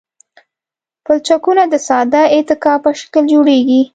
[1.05, 3.81] پلچکونه د ساده اتکا په شکل جوړیږي